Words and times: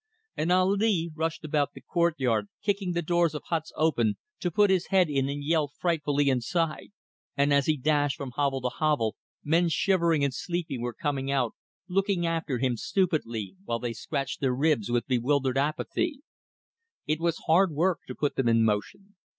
And 0.35 0.51
Ali 0.51 1.11
rushed 1.13 1.43
about 1.45 1.73
the 1.75 1.81
courtyard 1.81 2.47
kicking 2.63 2.93
the 2.93 3.03
doors 3.03 3.35
of 3.35 3.43
huts 3.49 3.71
open 3.75 4.17
to 4.39 4.49
put 4.49 4.71
his 4.71 4.87
head 4.87 5.11
in 5.11 5.29
and 5.29 5.43
yell 5.43 5.67
frightfully 5.67 6.27
inside; 6.27 6.87
and 7.37 7.53
as 7.53 7.67
he 7.67 7.77
dashed 7.77 8.17
from 8.17 8.31
hovel 8.31 8.61
to 8.61 8.69
hovel, 8.69 9.15
men 9.43 9.69
shivering 9.69 10.23
and 10.23 10.33
sleepy 10.33 10.79
were 10.79 10.95
coming 10.95 11.29
out, 11.29 11.53
looking 11.87 12.25
after 12.25 12.57
him 12.57 12.77
stupidly, 12.77 13.55
while 13.63 13.77
they 13.77 13.93
scratched 13.93 14.41
their 14.41 14.55
ribs 14.55 14.89
with 14.89 15.05
bewildered 15.05 15.59
apathy. 15.59 16.21
It 17.05 17.19
was 17.19 17.37
hard 17.45 17.69
work 17.71 17.99
to 18.07 18.15
put 18.15 18.35
them 18.37 18.47
in 18.49 18.63
motion. 18.63 19.13